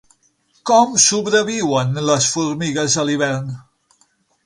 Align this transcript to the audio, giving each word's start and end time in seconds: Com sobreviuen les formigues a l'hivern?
Com 0.69 0.95
sobreviuen 1.03 2.01
les 2.09 2.33
formigues 2.39 3.01
a 3.03 3.07
l'hivern? 3.11 3.57